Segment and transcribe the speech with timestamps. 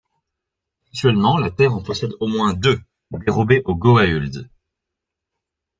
[0.87, 4.49] Actuellement la Terre en possède au moins deux, dérobés aux goa'ulds.